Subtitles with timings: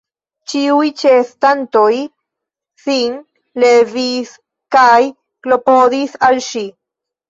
[0.53, 1.91] Ĉiuj ĉeestantoj
[2.87, 3.21] sin
[3.67, 4.35] levis
[4.81, 6.69] kaj klopodis al ŝi.